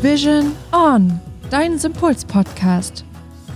[0.00, 1.18] Vision On,
[1.50, 3.04] dein Sympuls-Podcast.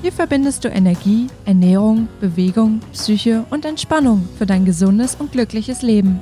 [0.02, 6.18] Hier verbindest du Energie, Ernährung, Bewegung, Psyche und Entspannung für dein gesundes und glückliches Leben.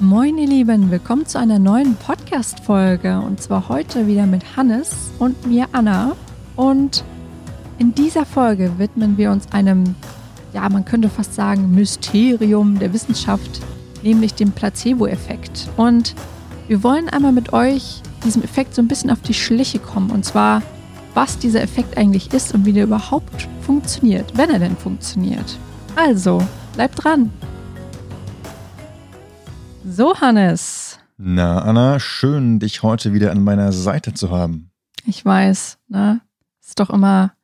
[0.00, 5.46] Moin ihr Lieben, willkommen zu einer neuen Podcast-Folge und zwar heute wieder mit Hannes und
[5.46, 6.16] mir Anna.
[6.56, 7.04] Und
[7.78, 9.94] in dieser Folge widmen wir uns einem,
[10.52, 13.60] ja man könnte fast sagen, Mysterium der Wissenschaft,
[14.02, 15.68] nämlich dem Placebo-Effekt.
[15.76, 16.16] Und
[16.66, 20.10] wir wollen einmal mit euch diesem Effekt so ein bisschen auf die Schliche kommen.
[20.10, 20.62] Und zwar,
[21.14, 25.58] was dieser Effekt eigentlich ist und wie der überhaupt funktioniert, wenn er denn funktioniert.
[25.96, 26.42] Also,
[26.74, 27.30] bleibt dran.
[29.88, 30.98] So, Hannes.
[31.16, 34.70] Na, Anna, schön, dich heute wieder an meiner Seite zu haben.
[35.06, 36.20] Ich weiß, ne?
[36.66, 37.34] Ist doch immer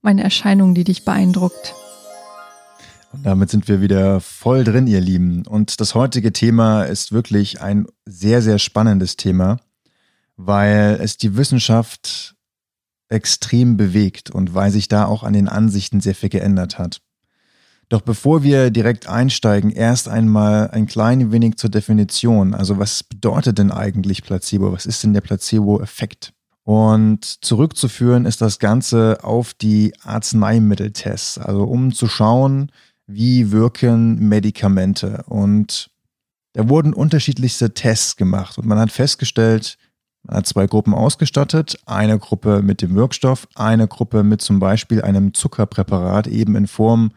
[0.00, 1.74] meine Erscheinung, die dich beeindruckt.
[3.12, 5.46] Und damit sind wir wieder voll drin, ihr Lieben.
[5.46, 9.58] Und das heutige Thema ist wirklich ein sehr, sehr spannendes Thema
[10.46, 12.34] weil es die Wissenschaft
[13.08, 17.00] extrem bewegt und weil sich da auch an den Ansichten sehr viel geändert hat.
[17.88, 22.54] Doch bevor wir direkt einsteigen, erst einmal ein klein wenig zur Definition.
[22.54, 24.72] Also was bedeutet denn eigentlich Placebo?
[24.72, 26.32] Was ist denn der Placebo-Effekt?
[26.64, 32.70] Und zurückzuführen ist das Ganze auf die Arzneimitteltests, also um zu schauen,
[33.06, 35.24] wie wirken Medikamente.
[35.26, 35.90] Und
[36.54, 39.76] da wurden unterschiedlichste Tests gemacht und man hat festgestellt,
[40.44, 46.26] zwei Gruppen ausgestattet, eine Gruppe mit dem Wirkstoff, eine Gruppe mit zum Beispiel einem Zuckerpräparat
[46.26, 47.12] eben in Form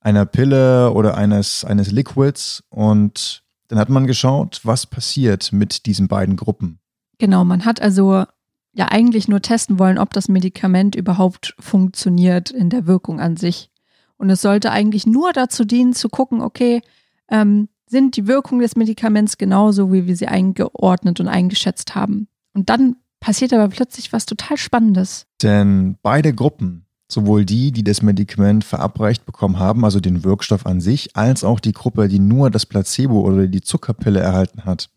[0.00, 6.08] einer Pille oder eines, eines Liquids und dann hat man geschaut, was passiert mit diesen
[6.08, 6.78] beiden Gruppen.
[7.18, 8.24] Genau, man hat also
[8.72, 13.70] ja eigentlich nur testen wollen, ob das Medikament überhaupt funktioniert in der Wirkung an sich.
[14.18, 16.82] Und es sollte eigentlich nur dazu dienen, zu gucken, okay,
[17.28, 22.28] ähm, sind die Wirkungen des Medikaments genauso, wie wir sie eingeordnet und eingeschätzt haben.
[22.56, 25.26] Und dann passiert aber plötzlich was total Spannendes.
[25.42, 30.80] Denn beide Gruppen, sowohl die, die das Medikament verabreicht bekommen haben, also den Wirkstoff an
[30.80, 34.88] sich, als auch die Gruppe, die nur das Placebo oder die Zuckerpille erhalten hat,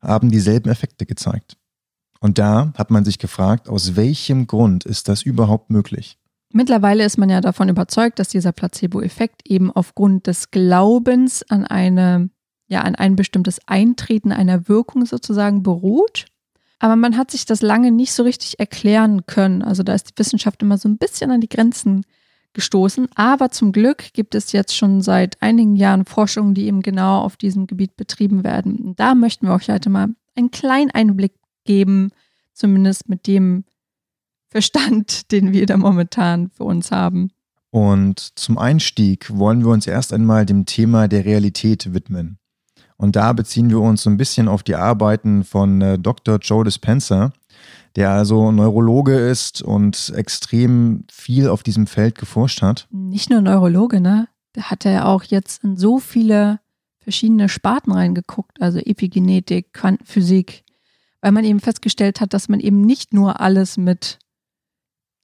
[0.00, 1.56] haben dieselben Effekte gezeigt.
[2.20, 6.18] Und da hat man sich gefragt, aus welchem Grund ist das überhaupt möglich?
[6.52, 12.30] Mittlerweile ist man ja davon überzeugt, dass dieser Placebo-Effekt eben aufgrund des Glaubens an eine,
[12.68, 16.26] ja, an ein bestimmtes Eintreten einer Wirkung sozusagen beruht.
[16.82, 19.62] Aber man hat sich das lange nicht so richtig erklären können.
[19.62, 22.04] Also da ist die Wissenschaft immer so ein bisschen an die Grenzen
[22.54, 23.06] gestoßen.
[23.14, 27.36] Aber zum Glück gibt es jetzt schon seit einigen Jahren Forschungen, die eben genau auf
[27.36, 28.78] diesem Gebiet betrieben werden.
[28.78, 31.34] Und da möchten wir euch heute mal einen kleinen Einblick
[31.64, 32.10] geben,
[32.52, 33.62] zumindest mit dem
[34.48, 37.30] Verstand, den wir da momentan für uns haben.
[37.70, 42.40] Und zum Einstieg wollen wir uns erst einmal dem Thema der Realität widmen.
[43.02, 46.38] Und da beziehen wir uns so ein bisschen auf die Arbeiten von äh, Dr.
[46.38, 47.32] Joe Dispenza,
[47.96, 52.86] der also Neurologe ist und extrem viel auf diesem Feld geforscht hat.
[52.92, 54.28] Nicht nur Neurologe, ne?
[54.52, 56.60] Da hat er auch jetzt in so viele
[57.00, 60.62] verschiedene Sparten reingeguckt, also Epigenetik, Quantenphysik,
[61.20, 64.20] weil man eben festgestellt hat, dass man eben nicht nur alles mit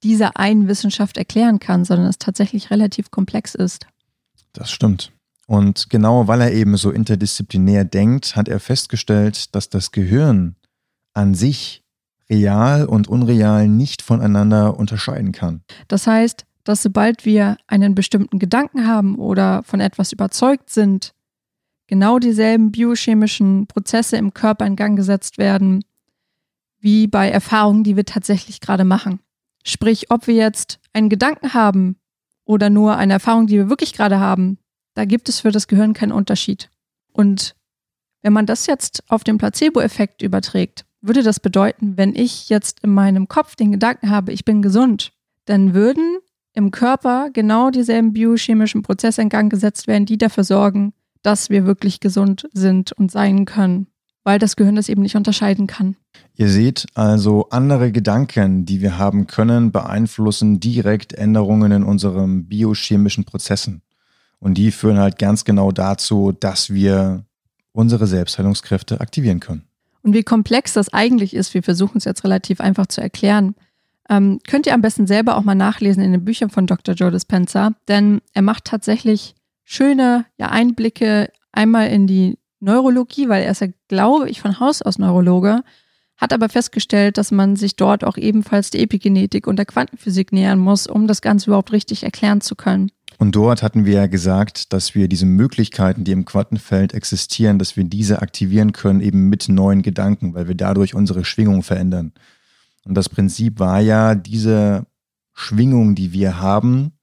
[0.03, 3.87] dieser einen Wissenschaft erklären kann, sondern es tatsächlich relativ komplex ist.
[4.51, 5.13] Das stimmt.
[5.49, 10.55] Und genau weil er eben so interdisziplinär denkt, hat er festgestellt, dass das Gehirn
[11.15, 11.83] an sich
[12.29, 15.63] real und unreal nicht voneinander unterscheiden kann.
[15.87, 21.15] Das heißt, dass sobald wir einen bestimmten Gedanken haben oder von etwas überzeugt sind,
[21.87, 25.83] genau dieselben biochemischen Prozesse im Körper in Gang gesetzt werden,
[26.79, 29.19] wie bei Erfahrungen, die wir tatsächlich gerade machen.
[29.63, 31.95] Sprich, ob wir jetzt einen Gedanken haben
[32.45, 34.59] oder nur eine Erfahrung, die wir wirklich gerade haben,
[34.93, 36.69] da gibt es für das Gehirn keinen Unterschied.
[37.13, 37.55] Und
[38.21, 42.93] wenn man das jetzt auf den Placebo-Effekt überträgt, würde das bedeuten, wenn ich jetzt in
[42.93, 45.13] meinem Kopf den Gedanken habe, ich bin gesund,
[45.45, 46.19] dann würden
[46.53, 51.65] im Körper genau dieselben biochemischen Prozesse in Gang gesetzt werden, die dafür sorgen, dass wir
[51.65, 53.87] wirklich gesund sind und sein können,
[54.23, 55.95] weil das Gehirn das eben nicht unterscheiden kann.
[56.35, 63.25] Ihr seht also, andere Gedanken, die wir haben können, beeinflussen direkt Änderungen in unseren biochemischen
[63.25, 63.81] Prozessen.
[64.39, 67.25] Und die führen halt ganz genau dazu, dass wir
[67.71, 69.63] unsere Selbstheilungskräfte aktivieren können.
[70.01, 73.55] Und wie komplex das eigentlich ist, wir versuchen es jetzt relativ einfach zu erklären,
[74.09, 76.95] ähm, könnt ihr am besten selber auch mal nachlesen in den Büchern von Dr.
[76.95, 83.51] Joe Dispenza, denn er macht tatsächlich schöne ja, Einblicke einmal in die Neurologie, weil er
[83.51, 85.63] ist ja, glaube ich, von Haus aus Neurologe,
[86.17, 90.59] hat aber festgestellt, dass man sich dort auch ebenfalls der Epigenetik und der Quantenphysik nähern
[90.59, 92.91] muss, um das Ganze überhaupt richtig erklären zu können.
[93.19, 97.75] Und dort hatten wir ja gesagt, dass wir diese Möglichkeiten, die im Quantenfeld existieren, dass
[97.75, 102.13] wir diese aktivieren können, eben mit neuen Gedanken, weil wir dadurch unsere Schwingung verändern.
[102.85, 104.85] Und das Prinzip war ja, diese
[105.33, 106.93] Schwingung, die wir haben,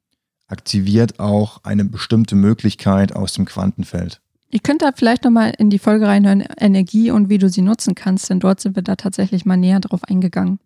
[0.49, 4.23] aktiviert auch eine bestimmte Möglichkeit aus dem Quantenfeld.
[4.51, 7.95] Ihr könnt da vielleicht nochmal in die Folge reinhören, Energie und wie du sie nutzen
[7.95, 10.61] kannst, denn dort sind wir da tatsächlich mal näher drauf eingegangen.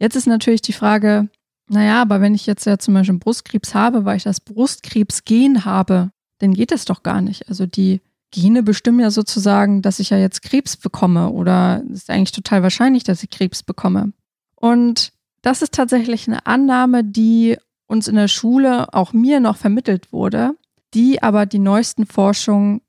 [0.00, 1.28] Jetzt ist natürlich die Frage,
[1.68, 6.10] naja, aber wenn ich jetzt ja zum Beispiel Brustkrebs habe, weil ich das Brustkrebsgen habe,
[6.38, 7.48] dann geht das doch gar nicht.
[7.48, 12.10] Also die Gene bestimmen ja sozusagen, dass ich ja jetzt Krebs bekomme oder es ist
[12.10, 14.12] eigentlich total wahrscheinlich, dass ich Krebs bekomme.
[14.54, 20.12] Und das ist tatsächlich eine Annahme, die uns in der Schule, auch mir noch vermittelt
[20.12, 20.56] wurde,
[20.92, 22.80] die aber die neuesten Forschungen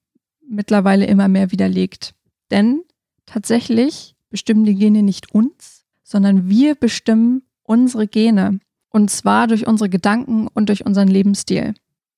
[0.47, 2.13] mittlerweile immer mehr widerlegt.
[2.51, 2.81] Denn
[3.25, 8.59] tatsächlich bestimmen die Gene nicht uns, sondern wir bestimmen unsere Gene.
[8.97, 11.75] Und zwar durch unsere Gedanken und durch unseren Lebensstil.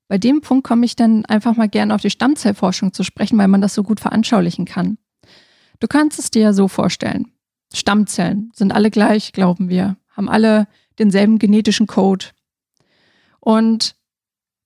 [0.08, 3.50] Bei dem Punkt komme ich dann einfach mal gerne auf die Stammzellforschung zu sprechen, weil
[3.50, 4.98] man das so gut veranschaulichen kann.
[5.82, 7.34] Du kannst es dir ja so vorstellen.
[7.74, 12.28] Stammzellen sind alle gleich, glauben wir, haben alle denselben genetischen Code.
[13.42, 13.98] Und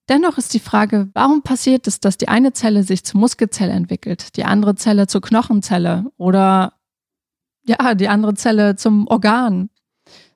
[0.08, 4.38] dennoch ist die Frage, warum passiert es, dass die eine Zelle sich zur Muskelzelle entwickelt,
[4.38, 6.74] die andere Zelle zur Knochenzelle oder
[7.66, 9.72] ja, die andere Zelle zum Organ,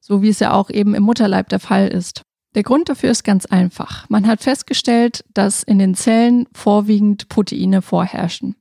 [0.07, 2.21] so wie es ja auch eben im Mutterleib der Fall ist.
[2.55, 4.09] Der Grund dafür ist ganz einfach.
[4.09, 8.55] Man hat festgestellt, dass in den Zellen vorwiegend Proteine vorherrschen.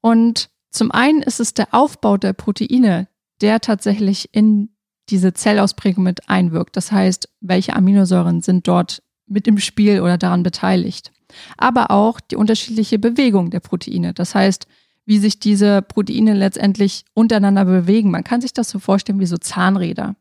[0.00, 3.06] Und zum einen ist es der Aufbau der Proteine,
[3.40, 4.70] der tatsächlich in
[5.08, 6.76] diese Zellausprägung mit einwirkt.
[6.76, 11.12] Das heißt, welche Aminosäuren sind dort mit im Spiel oder daran beteiligt.
[11.56, 14.14] Aber auch die unterschiedliche Bewegung der Proteine.
[14.14, 14.66] Das heißt,
[15.06, 18.10] wie sich diese Proteine letztendlich untereinander bewegen.
[18.10, 20.16] Man kann sich das so vorstellen wie so Zahnräder.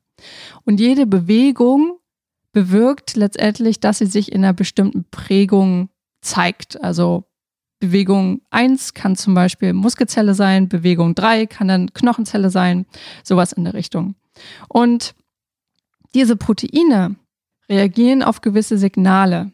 [0.64, 1.98] Und jede Bewegung
[2.52, 5.90] bewirkt letztendlich, dass sie sich in einer bestimmten Prägung
[6.22, 6.82] zeigt.
[6.82, 7.26] Also
[7.80, 12.86] Bewegung 1 kann zum Beispiel Muskelzelle sein, Bewegung 3 kann dann Knochenzelle sein,
[13.24, 14.16] sowas in der Richtung.
[14.70, 15.16] Und
[16.14, 17.16] diese Proteine
[17.70, 19.52] reagieren auf gewisse Signale.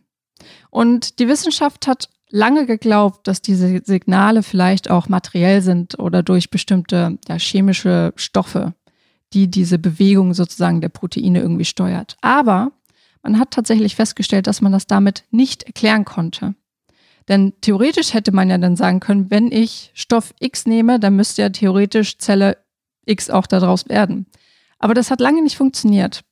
[0.70, 6.50] Und die Wissenschaft hat lange geglaubt, dass diese Signale vielleicht auch materiell sind oder durch
[6.50, 8.74] bestimmte ja, chemische Stoffe,
[9.34, 12.18] die diese Bewegung sozusagen der Proteine irgendwie steuert.
[12.22, 12.72] Aber
[13.24, 16.56] man hat tatsächlich festgestellt, dass man das damit nicht erklären konnte.
[17.28, 21.42] Denn theoretisch hätte man ja dann sagen können, wenn ich Stoff X nehme, dann müsste
[21.42, 22.58] ja theoretisch Zelle
[23.06, 24.28] X auch daraus werden.
[24.80, 26.24] Aber das hat lange nicht funktioniert.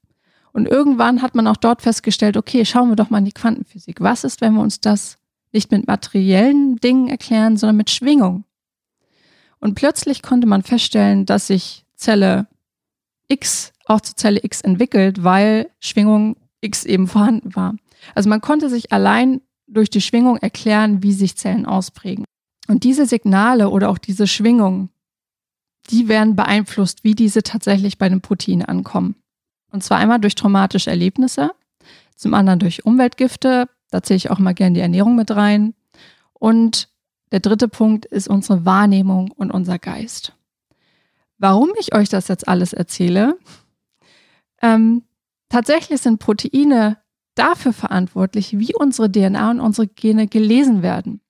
[0.54, 4.00] Und irgendwann hat man auch dort festgestellt, okay, schauen wir doch mal in die Quantenphysik.
[4.00, 5.18] Was ist, wenn wir uns das
[5.52, 8.46] nicht mit materiellen Dingen erklären, sondern mit Schwingung?
[9.60, 12.48] Und plötzlich konnte man feststellen, dass sich Zelle
[13.28, 17.76] X auch zu Zelle X entwickelt, weil Schwingung X eben vorhanden war.
[18.14, 22.26] Also man konnte sich allein durch die Schwingung erklären, wie sich Zellen ausprägen.
[22.68, 24.90] Und diese Signale oder auch diese Schwingungen,
[25.90, 29.16] die werden beeinflusst, wie diese tatsächlich bei den Proteinen ankommen.
[29.72, 31.52] Und zwar einmal durch traumatische Erlebnisse,
[32.16, 35.74] zum anderen durch Umweltgifte, da zähle ich auch mal gerne die Ernährung mit rein.
[36.34, 36.90] Und
[37.32, 40.34] der dritte Punkt ist unsere Wahrnehmung und unser Geist.
[41.48, 43.38] Warum ich euch das jetzt alles erzähle?
[44.64, 45.04] Ähm,
[45.48, 46.98] tatsächlich sind Proteine
[47.36, 51.22] dafür verantwortlich, wie unsere DNA und unsere Gene gelesen werden.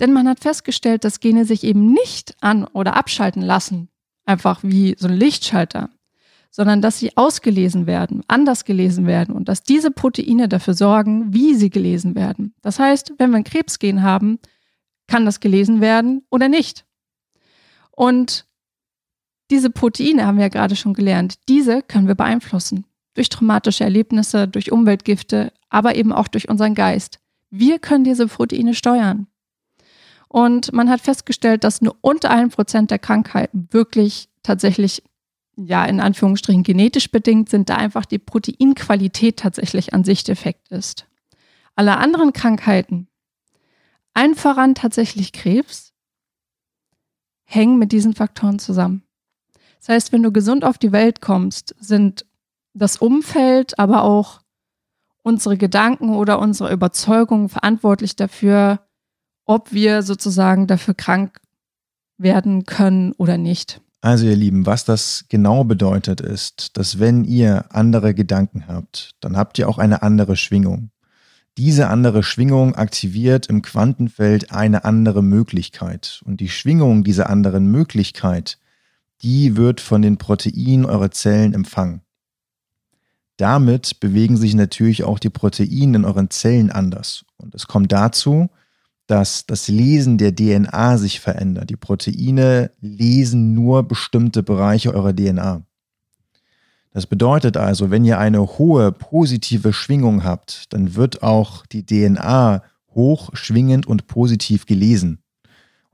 [0.00, 3.88] Denn man hat festgestellt, dass Gene sich eben nicht an- oder abschalten lassen,
[4.24, 5.90] einfach wie so ein Lichtschalter,
[6.50, 11.54] sondern dass sie ausgelesen werden, anders gelesen werden und dass diese Proteine dafür sorgen, wie
[11.54, 12.52] sie gelesen werden.
[12.62, 14.40] Das heißt, wenn wir ein Krebsgen haben,
[15.06, 16.84] kann das gelesen werden oder nicht.
[17.92, 18.48] Und
[19.50, 22.86] diese Proteine haben wir ja gerade schon gelernt, diese können wir beeinflussen.
[23.14, 27.20] Durch traumatische Erlebnisse, durch Umweltgifte, aber eben auch durch unseren Geist.
[27.50, 29.28] Wir können diese Proteine steuern.
[30.28, 35.02] Und man hat festgestellt, dass nur unter einem Prozent der Krankheiten wirklich tatsächlich
[35.56, 41.06] ja, in Anführungsstrichen genetisch bedingt sind, da einfach die Proteinqualität tatsächlich an sich defekt ist.
[41.76, 43.08] Alle anderen Krankheiten,
[44.14, 45.92] allen voran tatsächlich Krebs,
[47.44, 49.03] hängen mit diesen Faktoren zusammen.
[49.84, 52.24] Das heißt, wenn du gesund auf die Welt kommst, sind
[52.72, 54.40] das Umfeld, aber auch
[55.22, 58.80] unsere Gedanken oder unsere Überzeugungen verantwortlich dafür,
[59.44, 61.38] ob wir sozusagen dafür krank
[62.16, 63.82] werden können oder nicht.
[64.00, 69.36] Also ihr Lieben, was das genau bedeutet ist, dass wenn ihr andere Gedanken habt, dann
[69.36, 70.92] habt ihr auch eine andere Schwingung.
[71.58, 76.22] Diese andere Schwingung aktiviert im Quantenfeld eine andere Möglichkeit.
[76.24, 78.58] Und die Schwingung dieser anderen Möglichkeit,
[79.24, 82.02] die wird von den Proteinen eurer Zellen empfangen.
[83.38, 87.24] Damit bewegen sich natürlich auch die Proteine in euren Zellen anders.
[87.36, 88.50] Und es kommt dazu,
[89.06, 91.70] dass das Lesen der DNA sich verändert.
[91.70, 95.62] Die Proteine lesen nur bestimmte Bereiche eurer DNA.
[96.92, 102.62] Das bedeutet also, wenn ihr eine hohe positive Schwingung habt, dann wird auch die DNA
[102.94, 105.23] hoch, schwingend und positiv gelesen.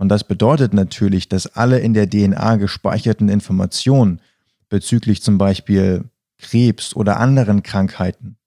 [0.00, 4.22] Und das bedeutet natürlich, dass alle in der DNA gespeicherten Informationen
[4.70, 6.06] bezüglich zum Beispiel
[6.38, 8.38] Krebs oder anderen Krankheiten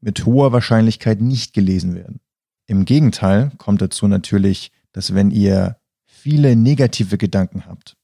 [0.00, 2.20] mit hoher Wahrscheinlichkeit nicht gelesen werden.
[2.66, 7.98] Im Gegenteil kommt dazu natürlich, dass wenn ihr viele negative Gedanken habt,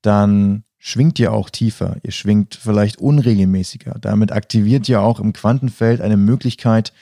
[0.00, 3.96] dann schwingt ihr auch tiefer, ihr schwingt vielleicht unregelmäßiger.
[4.00, 6.92] Damit aktiviert ihr auch im Quantenfeld eine Möglichkeit,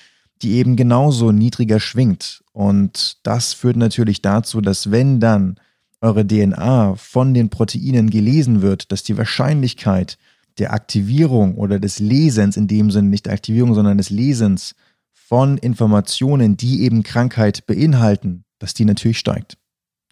[0.42, 2.44] die eben genauso niedriger schwingt.
[2.52, 5.58] Und das führt natürlich dazu, dass wenn dann
[6.00, 10.18] eure DNA von den Proteinen gelesen wird, dass die Wahrscheinlichkeit
[10.58, 14.74] der Aktivierung oder des Lesens, in dem Sinne nicht der Aktivierung, sondern des Lesens
[15.12, 19.58] von Informationen, die eben Krankheit beinhalten, dass die natürlich steigt.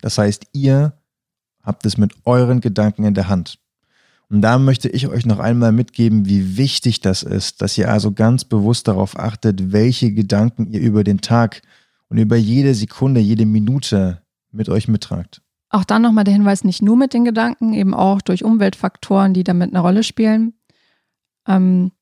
[0.01, 0.99] Das heißt, ihr
[1.63, 3.59] habt es mit euren Gedanken in der Hand.
[4.35, 8.11] Und da möchte ich euch noch einmal mitgeben, wie wichtig das ist, dass ihr also
[8.11, 11.63] ganz bewusst darauf achtet, welche Gedanken ihr über den Tag
[12.09, 15.41] und über jede Sekunde, jede Minute mit euch mittragt.
[15.71, 19.45] Auch dann nochmal der Hinweis, nicht nur mit den Gedanken, eben auch durch Umweltfaktoren, die
[19.45, 20.55] damit eine Rolle spielen.
[21.47, 21.93] Ähm,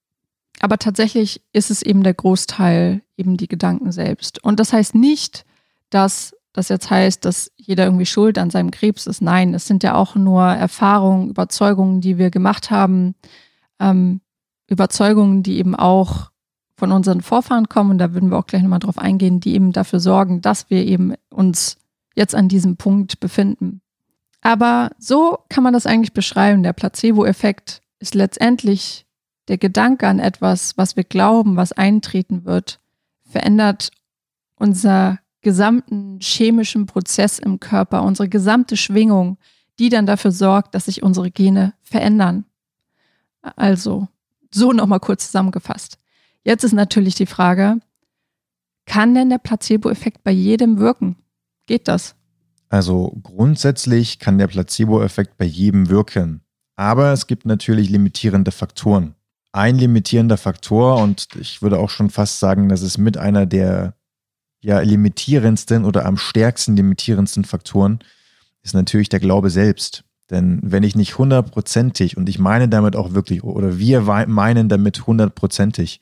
[0.61, 4.43] aber tatsächlich ist es eben der Großteil eben die Gedanken selbst.
[4.43, 5.45] Und das heißt nicht,
[5.91, 9.23] dass das jetzt heißt, dass jeder irgendwie schuld an seinem Krebs ist.
[9.23, 13.15] Nein, es sind ja auch nur Erfahrungen, Überzeugungen, die wir gemacht haben,
[13.81, 14.21] ähm,
[14.69, 16.31] Überzeugungen, die eben auch
[16.77, 19.73] von unseren Vorfahren kommen, und da würden wir auch gleich nochmal drauf eingehen, die eben
[19.73, 21.79] dafür sorgen, dass wir eben uns
[22.15, 23.81] jetzt an diesem Punkt befinden.
[24.41, 26.63] Aber so kann man das eigentlich beschreiben.
[26.63, 29.07] Der Placebo-Effekt ist letztendlich
[29.49, 32.81] der Gedanke an etwas, was wir glauben, was eintreten wird,
[33.25, 33.91] verändert
[34.57, 39.39] unser gesamten chemischen Prozess im Körper, unsere gesamte Schwingung,
[39.79, 42.45] die dann dafür sorgt, dass sich unsere Gene verändern.
[43.43, 44.09] Also,
[44.53, 45.99] so nochmal kurz zusammengefasst.
[46.45, 47.79] Jetzt ist natürlich die Frage,
[48.87, 51.17] kann denn der Placebo-Effekt bei jedem wirken?
[51.67, 52.15] Geht das?
[52.69, 56.41] Also grundsätzlich kann der Placebo-Effekt bei jedem wirken.
[56.75, 59.15] Aber es gibt natürlich limitierende Faktoren.
[59.53, 63.95] Ein limitierender Faktor, und ich würde auch schon fast sagen, das ist mit einer der
[64.63, 67.99] ja, limitierendsten oder am stärksten limitierendsten Faktoren
[68.63, 70.05] ist natürlich der Glaube selbst.
[70.31, 75.07] Denn wenn ich nicht hundertprozentig, und ich meine damit auch wirklich, oder wir meinen damit
[75.07, 76.01] hundertprozentig,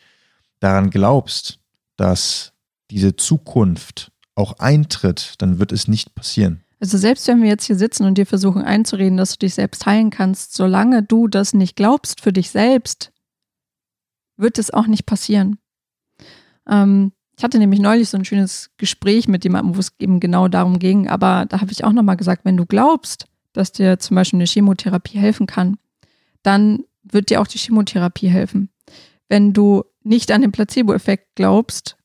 [0.60, 1.58] daran glaubst,
[1.96, 2.52] dass
[2.90, 6.62] diese Zukunft auch eintritt, dann wird es nicht passieren.
[6.80, 9.84] Also selbst wenn wir jetzt hier sitzen und dir versuchen einzureden, dass du dich selbst
[9.84, 13.12] heilen kannst, solange du das nicht glaubst für dich selbst,
[14.36, 15.58] wird es auch nicht passieren.
[16.68, 20.48] Ähm, ich hatte nämlich neulich so ein schönes Gespräch mit jemandem, wo es eben genau
[20.48, 24.16] darum ging, aber da habe ich auch nochmal gesagt, wenn du glaubst, dass dir zum
[24.16, 25.78] Beispiel eine Chemotherapie helfen kann,
[26.42, 28.68] dann wird dir auch die Chemotherapie helfen.
[29.30, 31.96] Wenn du nicht an den Placebo-Effekt glaubst,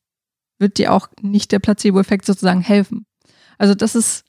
[0.58, 3.06] wird dir auch nicht der Placebo-Effekt sozusagen helfen.
[3.58, 4.24] Also das ist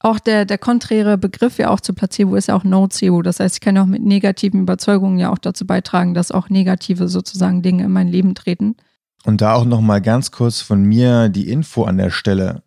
[0.00, 3.22] auch der, der konträre Begriff ja auch zu Placebo ist ja auch Nocebo.
[3.22, 7.06] Das heißt, ich kann auch mit negativen Überzeugungen ja auch dazu beitragen, dass auch negative
[7.06, 8.74] sozusagen Dinge in mein Leben treten.
[9.24, 12.62] Und da auch nochmal ganz kurz von mir die Info an der Stelle.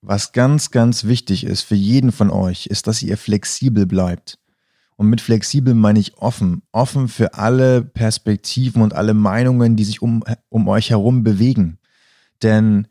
[0.00, 4.38] Was ganz, ganz wichtig ist für jeden von euch, ist, dass ihr flexibel bleibt.
[4.96, 6.62] Und mit flexibel meine ich offen.
[6.72, 11.78] Offen für alle Perspektiven und alle Meinungen, die sich um, um euch herum bewegen.
[12.42, 12.88] Denn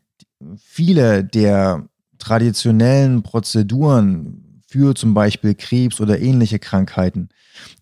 [0.56, 1.86] viele der
[2.18, 4.41] traditionellen Prozeduren
[4.72, 7.28] für zum Beispiel Krebs oder ähnliche Krankheiten.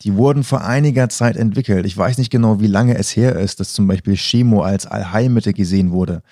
[0.02, 1.86] Die wurden vor einiger Zeit entwickelt.
[1.86, 5.52] Ich weiß nicht genau, wie lange es her ist, dass zum Beispiel Chemo als Allheilmittel
[5.52, 6.22] gesehen wurde.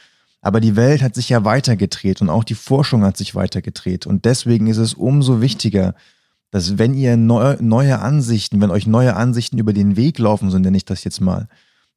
[0.40, 4.06] Aber die Welt hat sich ja weitergedreht und auch die Forschung hat sich weitergedreht.
[4.06, 5.94] Und deswegen ist es umso wichtiger,
[6.50, 10.58] dass wenn ihr neu, neue Ansichten, wenn euch neue Ansichten über den Weg laufen, so
[10.58, 11.48] nenne ich das jetzt mal,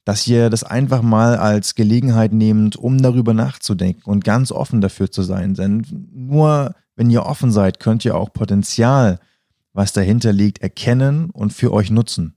[0.03, 5.11] dass ihr das einfach mal als Gelegenheit nehmt, um darüber nachzudenken und ganz offen dafür
[5.11, 5.53] zu sein.
[5.53, 9.19] Denn nur wenn ihr offen seid, könnt ihr auch Potenzial,
[9.73, 12.35] was dahinter liegt, erkennen und für euch nutzen.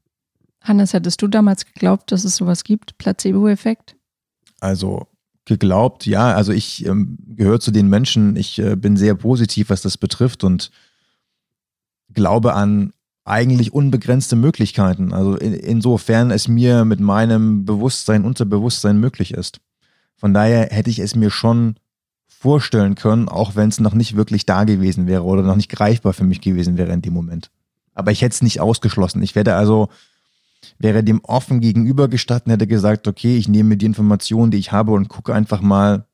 [0.60, 3.96] Hannes, hättest du damals geglaubt, dass es sowas gibt, Placebo-Effekt?
[4.60, 5.08] Also
[5.44, 6.34] geglaubt, ja.
[6.34, 10.44] Also ich ähm, gehöre zu den Menschen, ich äh, bin sehr positiv, was das betrifft
[10.44, 10.70] und
[12.12, 12.92] glaube an
[13.24, 15.12] eigentlich unbegrenzte Möglichkeiten.
[15.12, 19.60] Also in, insofern es mir mit meinem Bewusstsein, Unterbewusstsein möglich ist.
[20.16, 21.76] Von daher hätte ich es mir schon
[22.28, 26.12] vorstellen können, auch wenn es noch nicht wirklich da gewesen wäre oder noch nicht greifbar
[26.12, 27.50] für mich gewesen wäre in dem Moment.
[27.94, 29.22] Aber ich hätte es nicht ausgeschlossen.
[29.22, 29.88] Ich werde also,
[30.78, 35.08] wäre dem offen gegenübergestatten, hätte gesagt, okay, ich nehme die Informationen, die ich habe und
[35.08, 36.06] gucke einfach mal,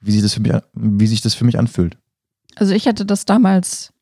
[0.00, 1.96] wie sich das für mich, wie sich das für mich anfühlt.
[2.56, 3.92] Also ich hätte das damals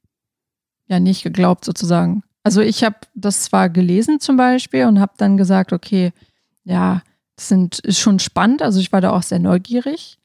[0.87, 2.23] ja nicht geglaubt sozusagen.
[2.49, 6.14] Also ich habe das zwar gelesen zum Beispiel und habe dann gesagt, okay,
[6.64, 7.02] ja,
[7.37, 8.62] das sind, ist schon spannend.
[8.62, 10.19] Also ich war da auch sehr neugierig.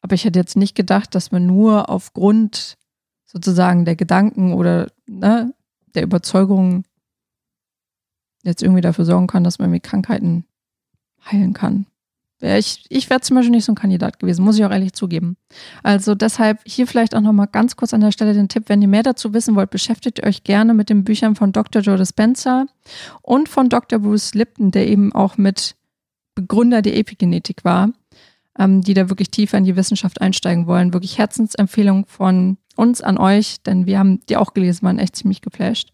[0.00, 2.78] Aber ich hätte jetzt nicht gedacht, dass man nur aufgrund
[3.26, 5.52] sozusagen der Gedanken oder ne,
[5.94, 6.86] der Überzeugungen
[8.42, 10.46] jetzt irgendwie dafür sorgen kann, dass man mit Krankheiten
[11.30, 11.84] heilen kann.
[12.40, 15.38] Ich, ich wäre zum Beispiel nicht so ein Kandidat gewesen, muss ich auch ehrlich zugeben.
[15.82, 18.88] Also deshalb hier vielleicht auch nochmal ganz kurz an der Stelle den Tipp, wenn ihr
[18.88, 21.80] mehr dazu wissen wollt, beschäftigt euch gerne mit den Büchern von Dr.
[21.80, 22.66] Joe Dispenza
[23.22, 24.00] und von Dr.
[24.00, 25.76] Bruce Lipton, der eben auch mit
[26.34, 27.90] Begründer der Epigenetik war,
[28.58, 30.92] ähm, die da wirklich tiefer in die Wissenschaft einsteigen wollen.
[30.92, 35.40] Wirklich Herzensempfehlung von uns an euch, denn wir haben die auch gelesen, waren echt ziemlich
[35.40, 35.90] geflasht.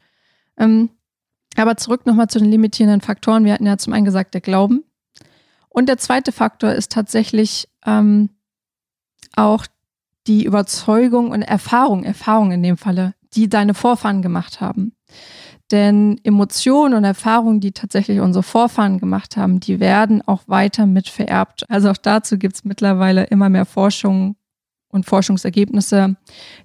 [0.59, 0.91] Ähm,
[1.57, 3.45] aber zurück nochmal zu den limitierenden Faktoren.
[3.45, 4.85] Wir hatten ja zum einen gesagt, der Glauben.
[5.73, 8.29] Und der zweite Faktor ist tatsächlich ähm,
[9.35, 9.67] auch
[10.26, 14.93] die Überzeugung und Erfahrung, Erfahrung in dem Falle, die deine Vorfahren gemacht haben.
[15.71, 21.09] Denn Emotionen und Erfahrungen, die tatsächlich unsere Vorfahren gemacht haben, die werden auch weiter mit
[21.09, 21.64] vererbt.
[21.71, 24.37] Also auch dazu gibt es mittlerweile immer mehr Forschung
[24.88, 26.17] und Forschungsergebnisse,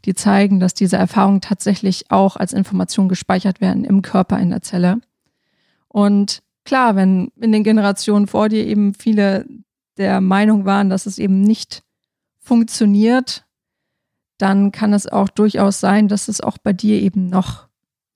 [0.03, 4.61] die zeigen, dass diese Erfahrungen tatsächlich auch als Information gespeichert werden im Körper in der
[4.61, 4.99] Zelle.
[5.87, 9.45] Und klar, wenn in den Generationen vor dir eben viele
[9.97, 11.81] der Meinung waren, dass es eben nicht
[12.39, 13.45] funktioniert,
[14.37, 17.67] dann kann es auch durchaus sein, dass es auch bei dir eben noch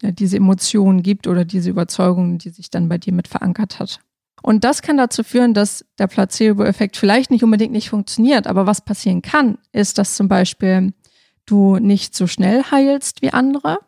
[0.03, 4.01] ja, diese Emotionen gibt oder diese Überzeugung, die sich dann bei dir mit verankert hat.
[4.43, 8.81] Und das kann dazu führen, dass der Placebo-Effekt vielleicht nicht unbedingt nicht funktioniert, aber was
[8.81, 10.93] passieren kann, ist, dass zum Beispiel
[11.45, 13.79] du nicht so schnell heilst wie andere.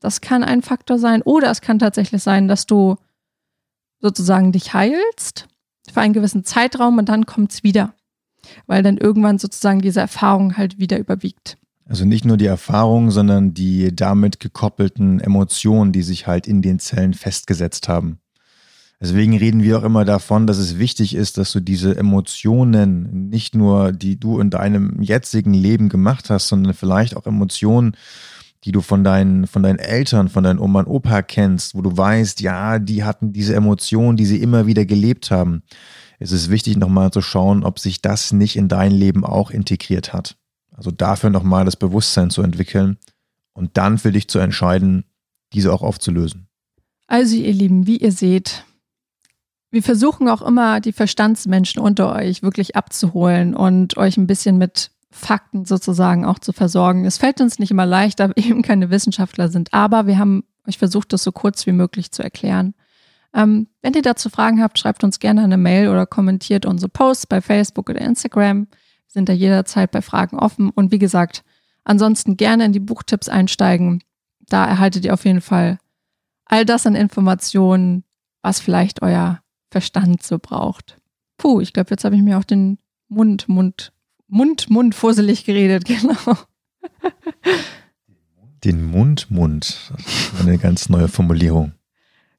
[0.00, 1.22] Das kann ein Faktor sein.
[1.22, 2.96] Oder es kann tatsächlich sein, dass du
[4.04, 5.48] sozusagen dich heilst
[5.90, 7.94] für einen gewissen Zeitraum und dann kommt es wieder.
[8.66, 11.56] Weil dann irgendwann sozusagen diese Erfahrung halt wieder überwiegt.
[11.86, 16.78] Also nicht nur die Erfahrung, sondern die damit gekoppelten Emotionen, die sich halt in den
[16.78, 18.18] Zellen festgesetzt haben.
[19.00, 23.54] Deswegen reden wir auch immer davon, dass es wichtig ist, dass du diese Emotionen, nicht
[23.54, 27.96] nur die du in deinem jetzigen Leben gemacht hast, sondern vielleicht auch Emotionen,
[28.64, 31.94] die du von deinen, von deinen Eltern, von deinen Oma und Opa kennst, wo du
[31.96, 35.62] weißt, ja, die hatten diese Emotionen, die sie immer wieder gelebt haben.
[36.18, 40.14] Es ist wichtig, nochmal zu schauen, ob sich das nicht in dein Leben auch integriert
[40.14, 40.36] hat.
[40.72, 42.96] Also dafür nochmal das Bewusstsein zu entwickeln
[43.52, 45.04] und dann für dich zu entscheiden,
[45.52, 46.48] diese auch aufzulösen.
[47.06, 48.64] Also ihr Lieben, wie ihr seht,
[49.70, 54.90] wir versuchen auch immer, die Verstandsmenschen unter euch wirklich abzuholen und euch ein bisschen mit
[55.14, 57.04] Fakten sozusagen auch zu versorgen.
[57.04, 60.44] Es fällt uns nicht immer leicht, da wir eben keine Wissenschaftler sind, aber wir haben
[60.66, 62.74] euch versucht, das so kurz wie möglich zu erklären.
[63.32, 67.26] Ähm, wenn ihr dazu Fragen habt, schreibt uns gerne eine Mail oder kommentiert unsere Posts
[67.26, 68.68] bei Facebook oder Instagram.
[68.70, 70.70] Wir sind da jederzeit bei Fragen offen.
[70.70, 71.44] Und wie gesagt,
[71.84, 74.02] ansonsten gerne in die Buchtipps einsteigen.
[74.40, 75.78] Da erhaltet ihr auf jeden Fall
[76.44, 78.04] all das an Informationen,
[78.42, 80.98] was vielleicht euer Verstand so braucht.
[81.36, 83.92] Puh, ich glaube, jetzt habe ich mir auch den Mund, Mund
[84.34, 86.16] Mund, Mund, fusselig geredet, genau.
[88.64, 89.92] Den Mund, Mund.
[90.40, 91.72] Eine ganz neue Formulierung.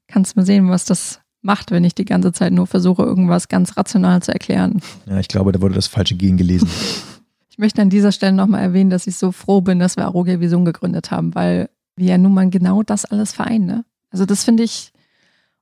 [0.06, 3.78] Kannst mal sehen, was das macht, wenn ich die ganze Zeit nur versuche, irgendwas ganz
[3.78, 4.82] rational zu erklären.
[5.06, 6.68] Ja, ich glaube, da wurde das falsche Gen gelesen.
[7.48, 10.38] ich möchte an dieser Stelle nochmal erwähnen, dass ich so froh bin, dass wir Arogia
[10.38, 13.64] Vision gegründet haben, weil wir ja nun mal genau das alles vereinen.
[13.64, 13.84] Ne?
[14.10, 14.92] Also das finde ich,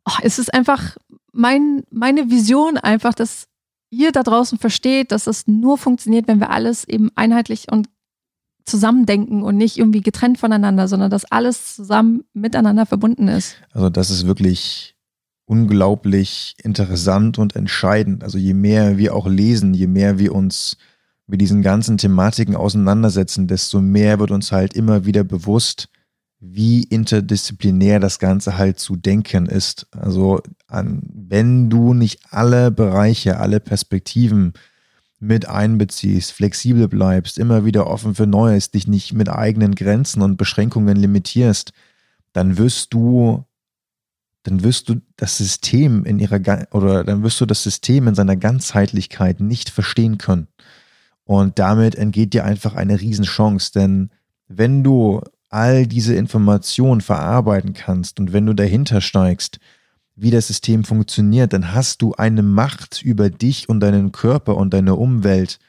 [0.04, 0.96] oh, es ist einfach
[1.32, 3.46] mein, meine Vision einfach, dass
[3.94, 7.88] ihr da draußen versteht, dass es nur funktioniert, wenn wir alles eben einheitlich und
[8.64, 13.56] zusammendenken und nicht irgendwie getrennt voneinander, sondern dass alles zusammen miteinander verbunden ist.
[13.72, 14.94] Also das ist wirklich
[15.46, 18.24] unglaublich interessant und entscheidend.
[18.24, 20.78] Also je mehr wir auch lesen, je mehr wir uns
[21.26, 25.88] mit diesen ganzen Thematiken auseinandersetzen, desto mehr wird uns halt immer wieder bewusst,
[26.46, 29.86] wie interdisziplinär das Ganze halt zu denken ist.
[29.92, 34.52] Also an, wenn du nicht alle Bereiche, alle Perspektiven
[35.18, 40.36] mit einbeziehst, flexibel bleibst, immer wieder offen für Neues, dich nicht mit eigenen Grenzen und
[40.36, 41.72] Beschränkungen limitierst,
[42.34, 43.44] dann wirst du,
[44.42, 46.40] dann wirst du das System in ihrer
[46.72, 50.48] oder dann wirst du das System in seiner Ganzheitlichkeit nicht verstehen können.
[51.24, 54.10] Und damit entgeht dir einfach eine Riesenchance, denn
[54.46, 55.22] wenn du
[55.54, 59.60] all diese Informationen verarbeiten kannst und wenn du dahinter steigst,
[60.16, 64.74] wie das System funktioniert, dann hast du eine Macht über dich und deinen Körper und
[64.74, 65.60] deine Umwelt,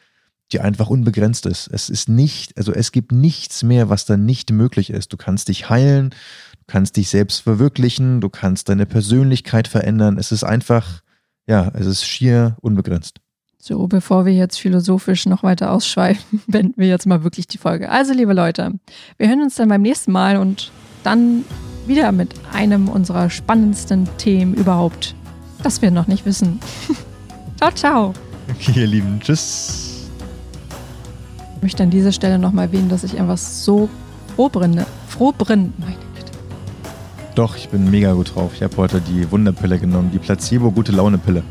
[0.52, 1.68] die einfach unbegrenzt ist.
[1.68, 5.14] Es ist nicht, also es gibt nichts mehr, was da nicht möglich ist.
[5.14, 10.18] Du kannst dich heilen, du kannst dich selbst verwirklichen, du kannst deine Persönlichkeit verändern.
[10.18, 11.02] Es ist einfach,
[11.48, 13.20] ja, es ist schier unbegrenzt.
[13.68, 17.90] So, bevor wir jetzt philosophisch noch weiter ausschweifen, wenden wir jetzt mal wirklich die Folge.
[17.90, 18.74] Also, liebe Leute,
[19.18, 20.72] wir hören uns dann beim nächsten Mal und
[21.04, 21.44] dann
[21.88, 25.16] Wieder mit einem unserer spannendsten Themen überhaupt,
[25.64, 26.60] das wir noch nicht wissen.
[27.58, 28.14] ciao, ciao.
[28.52, 30.10] Okay, ihr Lieben, tschüss.
[31.56, 33.90] Ich möchte an dieser Stelle nochmal erwähnen, dass ich einfach so
[34.36, 34.86] froh brenne.
[35.08, 35.74] Froh brenne.
[35.80, 36.32] Meine Güte.
[37.34, 38.52] Doch, ich bin mega gut drauf.
[38.54, 41.44] Ich habe heute die Wunderpille genommen, die Placebo-Gute-Laune-Pille.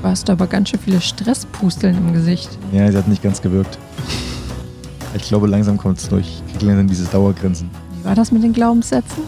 [0.00, 2.56] Du hast aber ganz schön viele Stresspusteln im Gesicht.
[2.72, 3.78] Ja, sie hat nicht ganz gewirkt.
[5.14, 6.40] Ich glaube, langsam kommt es durch.
[6.46, 7.68] Ich kriege langsam dieses Dauergrinsen.
[7.98, 9.24] Wie war das mit den Glaubenssätzen?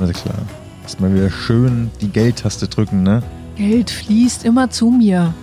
[0.00, 0.38] Also klar.
[0.82, 3.22] Erstmal wieder schön die Geldtaste drücken, ne?
[3.56, 5.34] Geld fließt immer zu mir.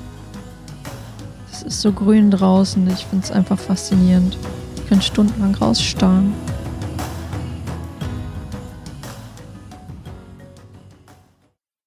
[1.52, 2.86] Es ist so grün draußen.
[2.90, 4.38] Ich finde es einfach faszinierend.
[4.78, 6.34] Ich kann stundenlang rausstarren.